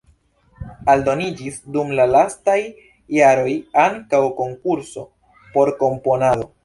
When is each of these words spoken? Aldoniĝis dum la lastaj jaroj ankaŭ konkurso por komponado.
Aldoniĝis 0.93 1.59
dum 1.75 1.91
la 1.99 2.07
lastaj 2.13 2.57
jaroj 3.17 3.53
ankaŭ 3.85 4.23
konkurso 4.41 5.05
por 5.59 5.73
komponado. 5.85 6.51